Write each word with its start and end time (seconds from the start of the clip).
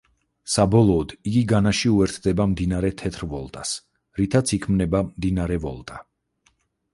საბოლოოდ 0.51 1.11
იგი 1.31 1.43
განაში 1.51 1.91
უერთდება 1.97 2.47
მდინარე 2.53 2.89
თეთრ 3.03 3.27
ვოლტას, 3.35 3.75
რითაც 4.23 4.55
იქმნება 4.59 5.03
მდინარე 5.11 5.61
ვოლტა. 5.69 6.03